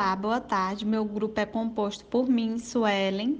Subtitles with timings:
[0.00, 0.86] Olá, boa tarde.
[0.86, 3.38] Meu grupo é composto por mim, Suelen,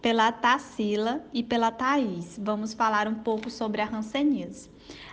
[0.00, 2.36] pela Tarsila e pela Thaís.
[2.42, 4.68] Vamos falar um pouco sobre a hanseníase.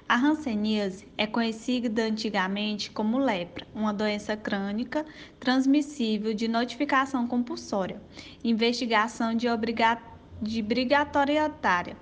[0.09, 5.05] A hanseníase é conhecida antigamente como lepra, uma doença crônica
[5.39, 8.01] transmissível de notificação compulsória,
[8.43, 10.01] investigação de, obriga...
[10.41, 11.95] de obrigatoriedade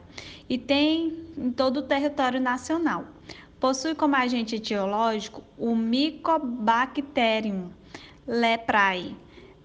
[0.48, 3.04] e tem em todo o território nacional.
[3.60, 7.72] Possui como agente etiológico o Mycobacterium
[8.28, 9.16] leprae,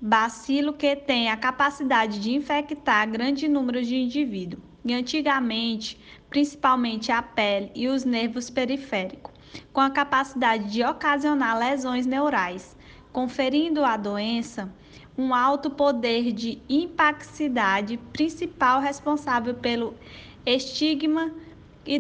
[0.01, 5.99] bacilo que tem a capacidade de infectar grande número de indivíduos, e antigamente,
[6.31, 9.33] principalmente a pele e os nervos periféricos,
[9.73, 12.77] com a capacidade de ocasionar lesões neurais,
[13.13, 14.73] conferindo à doença
[15.19, 19.95] um alto poder de impaxicidade, principal responsável pelo
[20.47, 21.33] estigma
[21.85, 21.99] e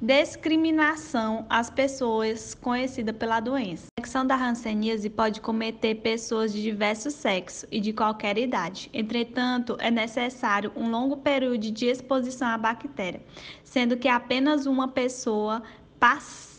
[0.00, 3.86] discriminação às pessoas conhecidas pela doença.
[3.86, 8.88] A infecção da hanseníase pode cometer pessoas de diversos sexos e de qualquer idade.
[8.94, 13.22] Entretanto, é necessário um longo período de exposição à bactéria,
[13.62, 15.62] sendo que apenas uma pessoa
[15.98, 16.49] passa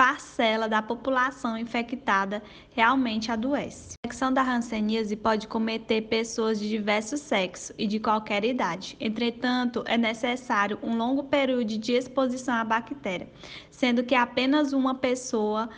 [0.00, 3.96] parcela da população infectada realmente adoece.
[4.02, 8.96] A infecção da hanseníase pode cometer pessoas de diversos sexos e de qualquer idade.
[8.98, 13.28] Entretanto, é necessário um longo período de exposição à bactéria,
[13.70, 15.68] sendo que apenas uma pessoa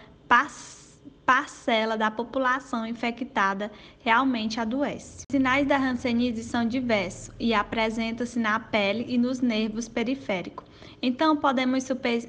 [1.24, 3.70] parcela da população infectada
[4.00, 5.24] realmente adoece.
[5.28, 10.66] Os sinais da hanseníase são diversos e apresentam-se na pele e nos nervos periféricos.
[11.00, 11.84] Então, podemos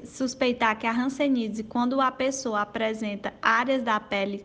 [0.06, 4.44] suspeitar que a hanseníase, quando a pessoa apresenta áreas da pele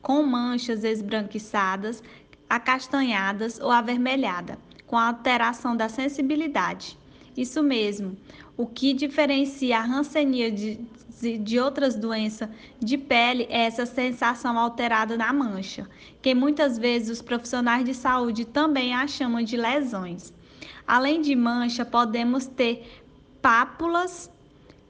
[0.00, 2.02] com manchas esbranquiçadas,
[2.48, 6.96] acastanhadas ou avermelhada, com alteração da sensibilidade.
[7.36, 8.16] Isso mesmo,
[8.56, 10.80] o que diferencia a hanseníase
[11.20, 15.88] de, de outras doenças de pele é essa sensação alterada na mancha,
[16.20, 20.32] que muitas vezes os profissionais de saúde também a chamam de lesões.
[20.86, 23.02] Além de mancha, podemos ter
[23.40, 24.30] pápulas,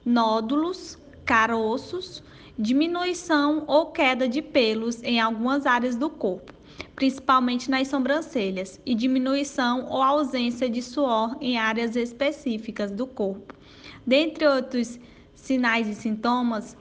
[0.04, 2.22] nódulos, caroços,
[2.59, 6.53] diminuição ou queda de pelos em algumas áreas do corpo,
[6.94, 13.54] principalmente nas sobrancelhas, e diminuição ou ausência de suor em áreas específicas do corpo.
[14.06, 14.98] Dentre outros
[15.46, 16.76] sinais e sintomas,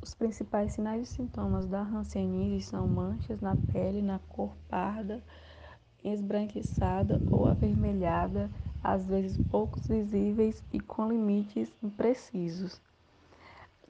[0.00, 5.22] os principais sinais e sintomas da hanseníase são manchas na pele, na cor parda,
[6.02, 8.50] esbranquiçada ou avermelhada,
[8.82, 12.80] às vezes pouco visíveis e com limites imprecisos.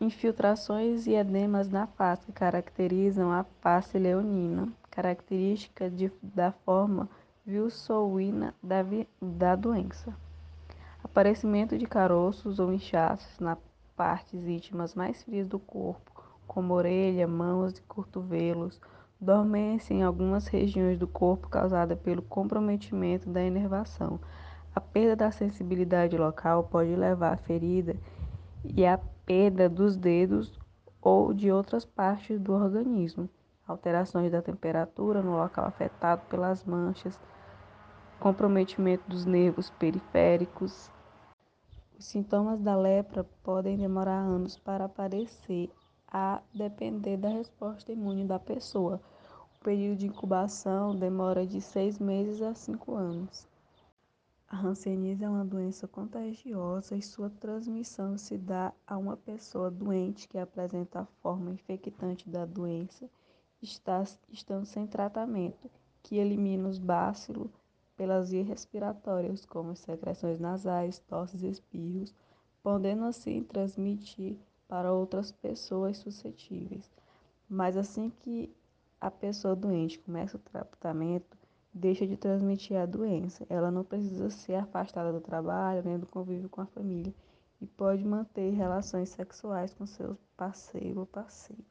[0.01, 7.09] Infiltrações e edemas na face caracterizam a face leonina, característica de, da forma
[7.47, 8.79] wilsonina da,
[9.23, 10.26] da doença.
[11.07, 13.57] Aparecimento de caroços ou inchaços nas
[13.97, 16.11] partes íntimas mais frias do corpo,
[16.49, 18.81] como orelha, mãos e cotovelos,
[19.21, 24.19] dormência em algumas regiões do corpo causada pelo comprometimento da inervação,
[24.75, 27.97] a perda da sensibilidade local pode levar à ferida
[28.65, 30.59] e à perda dos dedos
[31.01, 33.31] ou de outras partes do organismo.
[33.67, 37.19] Alterações da temperatura no local afetado pelas manchas,
[38.19, 40.91] comprometimento dos nervos periféricos.
[41.99, 45.71] Os sintomas da lepra podem demorar anos para aparecer,
[46.07, 49.01] a depender da resposta imune da pessoa.
[49.57, 53.49] O período de incubação demora de seis meses a cinco anos.
[54.47, 60.29] A hanseníase é uma doença contagiosa e sua transmissão se dá a uma pessoa doente
[60.29, 63.09] que apresenta a forma infectante da doença,
[63.63, 65.71] está, estando sem tratamento,
[66.03, 67.51] que elimina os bacilos
[67.97, 72.15] pelas vias respiratórias, como secreções nasais, tosses e espirros,
[72.63, 74.37] podendo assim transmitir
[74.69, 76.91] para outras pessoas suscetíveis.
[77.49, 78.55] Mas assim que
[79.01, 81.37] a pessoa doente começa o tratamento,
[81.73, 83.47] deixa de transmitir a doença.
[83.49, 87.15] Ela não precisa ser afastada do trabalho nem do convívio com a família
[87.61, 91.63] e pode manter relações sexuais com seu parceiro ou parceira.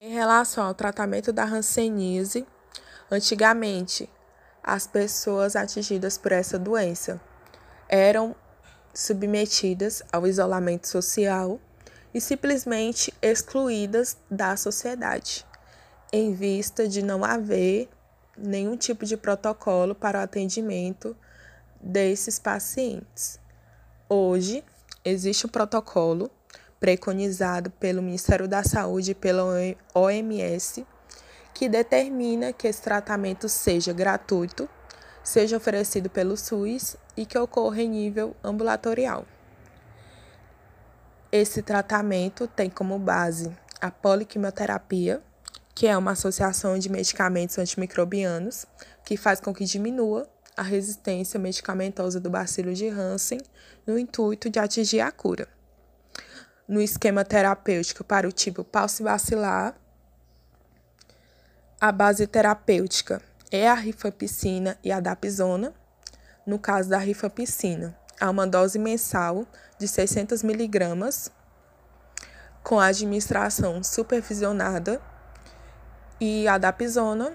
[0.00, 2.46] Em relação ao tratamento da hanseníase,
[3.10, 4.08] antigamente
[4.68, 7.18] as pessoas atingidas por essa doença
[7.88, 8.36] eram
[8.92, 11.58] submetidas ao isolamento social
[12.12, 15.46] e simplesmente excluídas da sociedade,
[16.12, 17.88] em vista de não haver
[18.36, 21.16] nenhum tipo de protocolo para o atendimento
[21.80, 23.40] desses pacientes.
[24.06, 24.62] Hoje,
[25.02, 26.30] existe um protocolo
[26.78, 29.44] preconizado pelo Ministério da Saúde e pela
[29.94, 30.86] OMS
[31.54, 34.68] que determina que esse tratamento seja gratuito,
[35.22, 39.26] seja oferecido pelo SUS e que ocorra em nível ambulatorial.
[41.30, 45.22] Esse tratamento tem como base a poliquimioterapia,
[45.74, 48.66] que é uma associação de medicamentos antimicrobianos
[49.04, 53.40] que faz com que diminua a resistência medicamentosa do bacilo de Hansen
[53.86, 55.46] no intuito de atingir a cura.
[56.66, 59.74] No esquema terapêutico para o tipo paucibacilar,
[61.80, 63.22] a base terapêutica
[63.52, 65.72] é a rifampicina e a dapizona.
[66.44, 69.46] No caso da rifampicina, há uma dose mensal
[69.78, 71.30] de 600 miligramas
[72.64, 75.00] com administração supervisionada
[76.20, 77.32] e a dapizona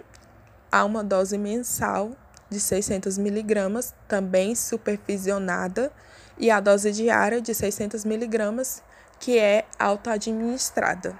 [0.69, 2.11] há uma dose mensal
[2.49, 5.91] de 600 miligramas, também supervisionada,
[6.37, 8.83] e a dose diária de 600 miligramas,
[9.19, 11.17] que é auto-administrada.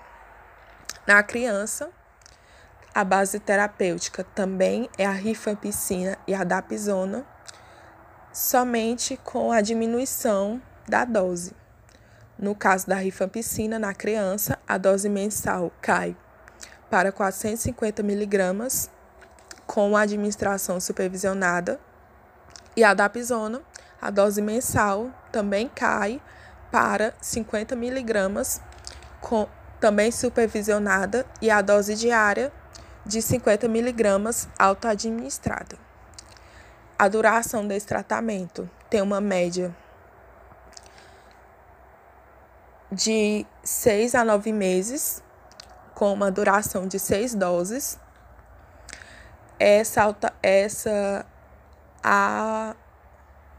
[1.08, 1.90] Na criança,
[2.94, 7.26] a base terapêutica também é a rifampicina e a dapizona,
[8.32, 11.56] somente com a diminuição da dose.
[12.38, 16.16] No caso da rifampicina, na criança, a dose mensal cai
[16.90, 18.92] para 450 miligramas
[19.66, 21.80] com a administração supervisionada
[22.76, 23.62] e a dapizona,
[24.00, 26.22] a dose mensal também cai
[26.72, 28.62] para 50 miligramas
[29.20, 29.48] com
[29.80, 32.52] também supervisionada e a dose diária
[33.06, 35.78] de 50 miligramas autoadministrada.
[36.98, 39.76] A duração desse tratamento tem uma média
[42.92, 45.22] de 6 a 9 meses,
[45.94, 48.00] com uma duração de 6 doses.
[49.60, 51.26] Essa, essa
[52.04, 52.76] a,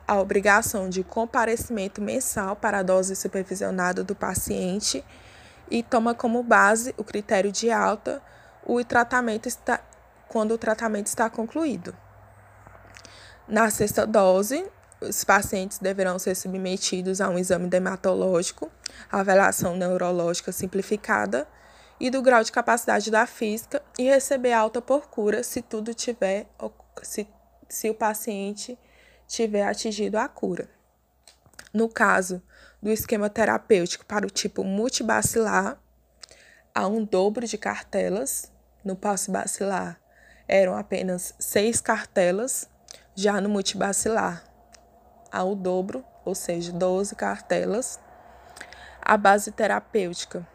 [0.06, 5.04] a obrigação de comparecimento mensal para a dose supervisionada do paciente
[5.70, 8.22] e toma como base o critério de alta
[8.66, 9.80] o tratamento está,
[10.28, 11.94] quando o tratamento está concluído.
[13.46, 14.66] Na sexta dose,
[15.00, 18.70] os pacientes deverão ser submetidos a um exame dermatológico,
[19.10, 21.46] avaliação neurológica simplificada
[22.00, 26.46] e do grau de capacidade da física e receber alta por cura se tudo tiver
[27.02, 27.28] se,
[27.68, 28.78] se o paciente
[29.26, 30.68] tiver atingido a cura.
[31.72, 32.42] No caso
[32.82, 35.78] do esquema terapêutico para o tipo multibacilar,
[36.74, 38.53] há um dobro de cartelas
[38.84, 38.98] no
[39.28, 39.98] bacilar
[40.46, 42.68] eram apenas seis cartelas,
[43.14, 44.42] já no multibacilar
[45.32, 47.98] há o dobro, ou seja, 12 cartelas.
[49.02, 50.46] A base terapêutica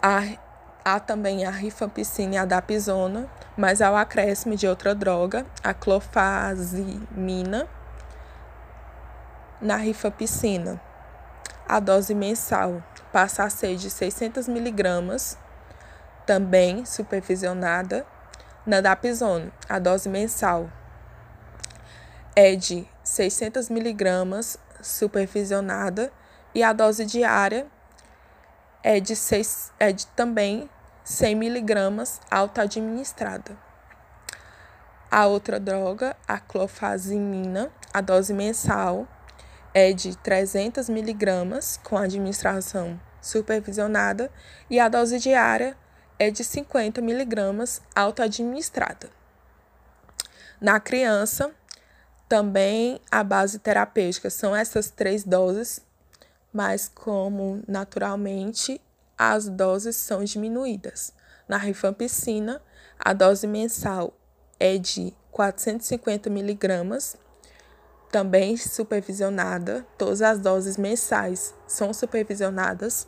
[0.00, 0.20] há,
[0.84, 5.74] há também a rifampicina e a dapizona, mas há o acréscimo de outra droga, a
[5.74, 7.66] clofazimina,
[9.60, 10.80] na rifampicina.
[11.66, 15.38] A dose mensal passa a ser de 600 miligramas
[16.26, 18.06] também supervisionada
[18.66, 19.52] na dapizona.
[19.68, 20.70] A dose mensal
[22.34, 26.12] é de 600 miligramas supervisionada
[26.54, 27.66] e a dose diária
[28.82, 30.68] é de, seis, é de também
[31.04, 33.56] 100 miligramas auto-administrada.
[35.10, 39.06] A outra droga, a clofazimina, a dose mensal
[39.72, 44.30] é de 300 miligramas com administração supervisionada
[44.68, 45.76] e a dose diária
[46.24, 49.10] é de 50 miligramas auto-administrada.
[50.60, 51.52] Na criança,
[52.28, 55.80] também a base terapêutica são essas três doses,
[56.52, 58.80] mas como naturalmente
[59.18, 61.12] as doses são diminuídas.
[61.46, 62.62] Na rifampicina,
[62.98, 64.14] a dose mensal
[64.58, 67.16] é de 450 miligramas,
[68.10, 69.86] também supervisionada.
[69.98, 73.06] Todas as doses mensais são supervisionadas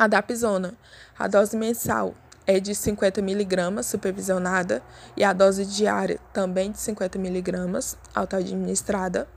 [0.00, 0.72] a dapizona,
[1.18, 2.14] a dose mensal
[2.46, 4.82] é de 50 miligramas supervisionada
[5.14, 9.28] e a dose diária também de 50 miligramas auto-administrada.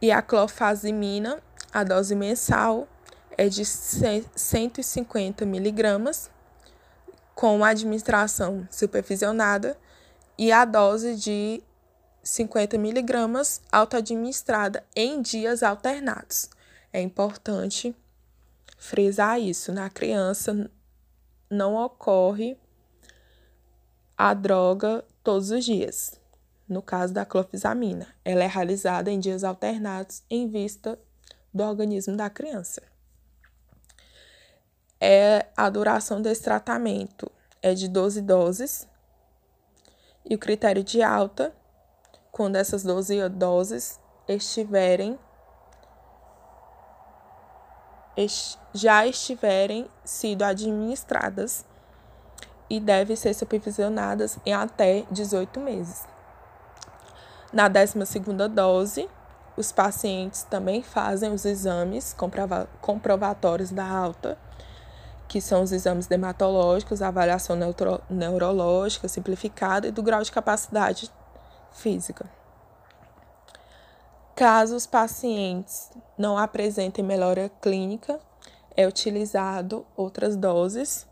[0.00, 1.38] E a clofazimina,
[1.70, 2.88] a dose mensal
[3.36, 6.30] é de 150 miligramas
[7.34, 9.76] com administração supervisionada
[10.38, 11.62] e a dose de
[12.22, 16.48] 50 miligramas auto-administrada em dias alternados.
[16.90, 17.94] É importante
[18.78, 19.72] frisar isso.
[19.72, 20.70] Na criança
[21.50, 22.56] não ocorre
[24.16, 26.18] a droga todos os dias.
[26.66, 30.98] No caso da clofizamina, ela é realizada em dias alternados em vista
[31.52, 32.82] do organismo da criança.
[35.00, 37.30] É a duração desse tratamento
[37.62, 38.88] é de 12 doses
[40.24, 41.54] e o critério de alta
[42.30, 45.18] quando essas 12 doses estiverem
[48.78, 51.64] já estiverem sido administradas
[52.70, 56.06] e devem ser supervisionadas em até 18 meses.
[57.52, 59.08] Na 12ª dose,
[59.56, 62.14] os pacientes também fazem os exames
[62.80, 64.38] comprovatórios da alta
[65.28, 71.12] que são os exames dermatológicos, avaliação neuro neurológica simplificada e do grau de capacidade
[71.70, 72.24] física.
[74.34, 78.18] Caso os pacientes não apresentem melhora clínica,
[78.78, 81.04] é utilizado outras doses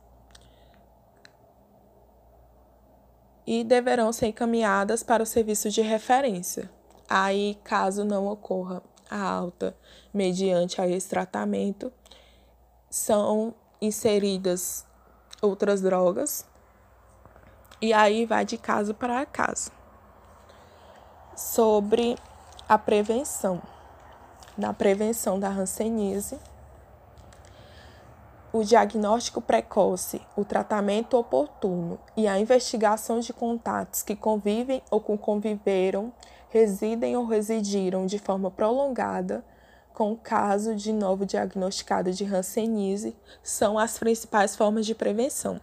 [3.44, 6.70] e deverão ser encaminhadas para o serviço de referência.
[7.08, 8.80] Aí, caso não ocorra
[9.10, 9.76] a alta
[10.14, 11.92] mediante a esse tratamento,
[12.88, 14.86] são inseridas
[15.42, 16.46] outras drogas
[17.82, 19.72] e aí vai de caso para caso.
[21.36, 22.16] Sobre
[22.68, 23.60] a prevenção.
[24.56, 26.38] Na prevenção da hanseníase,
[28.58, 36.12] o diagnóstico precoce, o tratamento oportuno e a investigação de contatos que convivem ou conviveram,
[36.48, 39.44] residem ou residiram de forma prolongada
[39.92, 45.60] com o caso de novo diagnosticado de hanseníase são as principais formas de prevenção.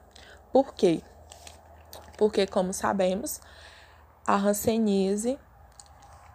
[0.52, 1.02] Por quê?
[2.18, 3.40] Porque, como sabemos,
[4.26, 5.38] a hanseníase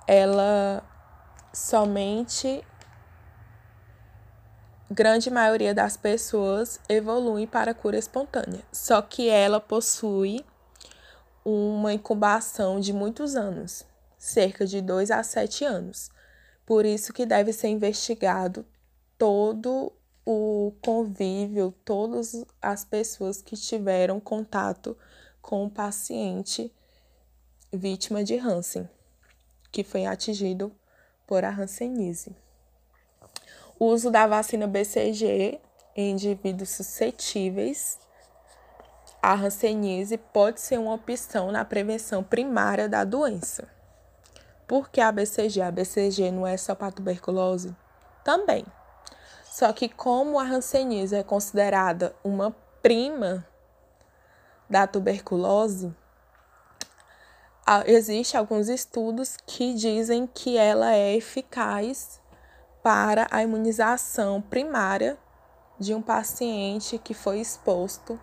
[0.06, 0.82] ela
[1.52, 2.64] somente
[4.90, 10.44] grande maioria das pessoas evolui para cura espontânea, só que ela possui
[11.44, 13.84] uma incubação de muitos anos,
[14.18, 16.10] cerca de 2 a 7 anos.
[16.66, 18.66] Por isso que deve ser investigado
[19.16, 19.92] todo
[20.26, 24.96] o convívio, todas as pessoas que tiveram contato
[25.40, 26.70] com o paciente
[27.72, 28.88] vítima de Hansen
[29.70, 30.72] que foi atingido
[31.26, 32.34] por a hanseníase.
[33.78, 35.60] O uso da vacina BCG
[35.94, 37.98] em indivíduos suscetíveis
[39.22, 43.68] à hanseníase pode ser uma opção na prevenção primária da doença.
[44.66, 45.62] Por que a BCG?
[45.62, 47.74] A BCG não é só para tuberculose?
[48.24, 48.64] Também.
[49.44, 53.46] Só que como a hanseníase é considerada uma prima
[54.68, 55.94] da tuberculose,
[57.84, 62.17] Existem alguns estudos que dizem que ela é eficaz
[62.88, 65.18] para a imunização primária
[65.78, 68.18] de um paciente que foi exposto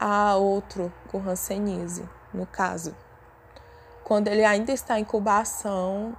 [0.00, 2.96] a outro com hanseníase, no caso.
[4.02, 6.16] Quando ele ainda está em incubação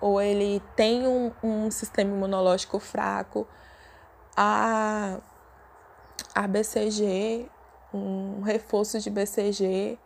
[0.00, 3.46] ou ele tem um, um sistema imunológico fraco,
[4.36, 5.20] a,
[6.34, 7.48] a BCG,
[7.94, 9.96] um reforço de BCG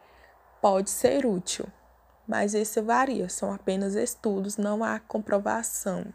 [0.60, 1.64] pode ser útil,
[2.28, 6.12] mas isso varia, são apenas estudos, não há comprovação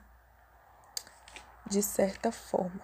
[1.69, 2.81] de certa forma.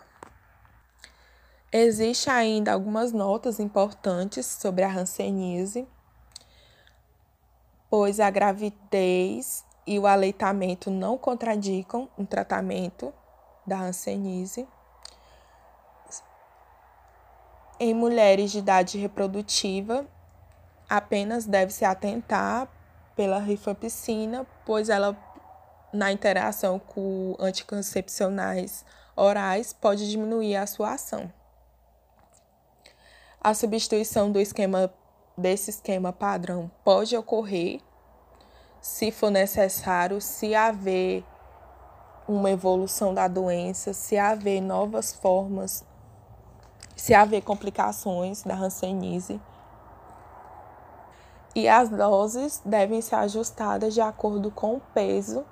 [1.71, 5.87] Existem ainda algumas notas importantes sobre a hanseníase,
[7.89, 13.13] pois a gravidez e o aleitamento não contradicam um tratamento
[13.65, 14.67] da hanseníase.
[17.79, 20.05] Em mulheres de idade reprodutiva,
[20.87, 22.67] apenas deve se atentar
[23.15, 25.17] pela rifampicina, pois ela,
[25.93, 28.83] na interação com anticoncepcionais
[29.15, 31.31] orais, pode diminuir a sua ação.
[33.39, 34.91] A substituição do esquema
[35.37, 37.79] desse esquema padrão pode ocorrer
[38.81, 41.23] se for necessário, se haver
[42.27, 45.85] uma evolução da doença, se haver novas formas,
[46.95, 49.39] se haver complicações da hanseníase
[51.55, 55.45] e as doses devem ser ajustadas de acordo com o peso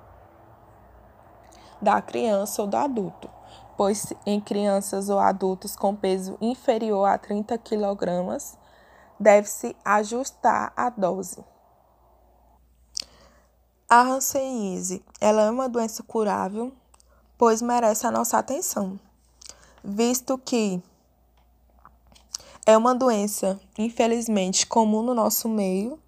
[1.82, 3.28] da criança ou do adulto,
[3.76, 8.38] pois em crianças ou adultos com peso inferior a 30 kg,
[9.18, 11.44] deve-se ajustar a dose.
[13.88, 16.72] A hanseníase, ela é uma doença curável,
[17.36, 18.98] pois merece a nossa atenção,
[19.82, 20.82] visto que
[22.64, 25.98] é uma doença, infelizmente, comum no nosso meio,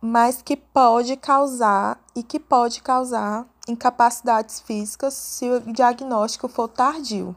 [0.00, 7.36] mas que pode causar e que pode causar incapacidades físicas se o diagnóstico for tardio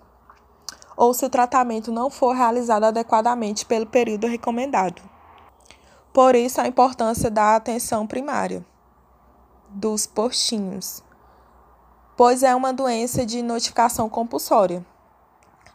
[0.97, 5.01] ou se o tratamento não for realizado adequadamente pelo período recomendado.
[6.13, 8.65] Por isso, a importância da atenção primária
[9.69, 11.03] dos postinhos,
[12.15, 14.85] pois é uma doença de notificação compulsória.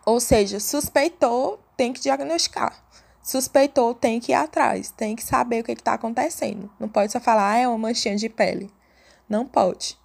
[0.06, 2.82] Ou seja, suspeitou, tem que diagnosticar.
[3.22, 6.70] Suspeitou, tem que ir atrás, tem que saber o que está acontecendo.
[6.80, 8.72] Não pode só falar, ah, é uma manchinha de pele.
[9.28, 9.99] Não pode,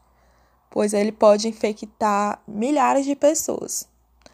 [0.75, 3.87] pois ele pode infectar milhares de pessoas.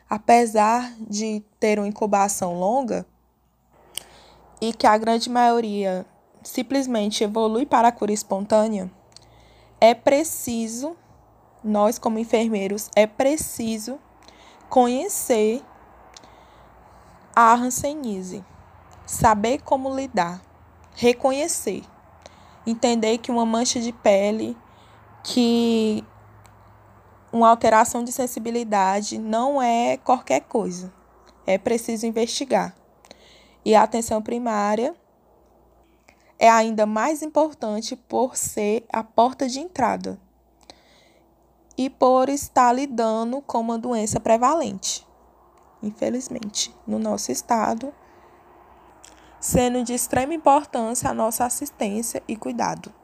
[0.10, 3.05] Apesar de ter uma incubação longa
[4.60, 6.03] e que a grande maioria
[6.41, 8.89] simplesmente evolui para a cura espontânea,
[9.79, 10.98] é preciso,
[11.63, 14.00] nós como enfermeiros, é preciso
[14.67, 15.63] conhecer
[17.36, 18.43] a hanseníase,
[19.05, 20.41] saber como lidar,
[20.95, 21.83] reconhecer,
[22.65, 24.57] entender que uma mancha de pele,
[25.24, 26.03] que
[27.32, 30.92] uma alteração de sensibilidade não é qualquer coisa.
[31.46, 32.76] É preciso investigar.
[33.64, 34.96] E a atenção primária
[36.38, 40.20] é ainda mais importante por ser a porta de entrada
[41.78, 45.08] e por estar lidando com uma doença prevalente,
[45.82, 47.94] infelizmente, no nosso estado,
[49.40, 53.00] sendo de extrema importância a nossa assistência e cuidado.